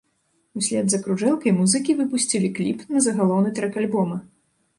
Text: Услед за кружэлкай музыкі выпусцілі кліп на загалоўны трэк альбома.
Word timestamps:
Услед 0.59 0.87
за 0.93 0.99
кружэлкай 1.03 1.53
музыкі 1.57 1.97
выпусцілі 1.99 2.49
кліп 2.57 2.79
на 2.95 3.05
загалоўны 3.11 3.53
трэк 3.61 3.79
альбома. 3.85 4.21